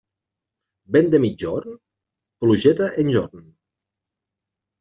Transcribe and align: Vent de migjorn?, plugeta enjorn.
Vent 0.95 1.11
de 1.15 1.19
migjorn?, 1.25 1.77
plugeta 2.45 2.89
enjorn. 3.05 3.45